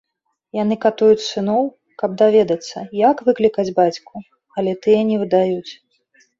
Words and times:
Яны 0.61 0.77
катуюць 0.85 1.25
сыноў, 1.31 1.61
каб 2.03 2.17
даведацца, 2.23 2.77
як 3.03 3.23
выклікаць 3.29 3.69
бацьку, 3.79 4.15
але 4.59 4.77
тыя 4.85 4.99
не 5.15 5.25
выдаюць. 5.25 5.71